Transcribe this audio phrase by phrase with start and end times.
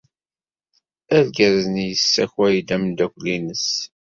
[1.15, 3.69] Argaz-nni yessakay-d ameddakel-nnes.